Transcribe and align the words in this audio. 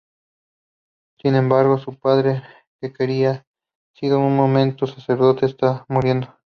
Sin 1.21 1.35
embargo, 1.35 1.77
su 1.77 1.93
padre, 1.95 2.41
que 2.79 2.87
habría 3.03 3.45
sido 3.93 4.17
en 4.17 4.23
su 4.29 4.29
momento 4.31 4.87
sacerdote, 4.87 5.45
está 5.45 5.85
muriendo. 5.89 6.35